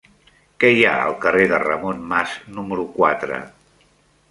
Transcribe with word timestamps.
Què 0.63 0.71
hi 0.75 0.79
ha 0.85 0.93
al 1.01 1.13
carrer 1.25 1.45
de 1.51 1.59
Ramon 1.65 2.01
Mas 2.15 2.35
número 2.59 2.89
quatre? 2.99 3.41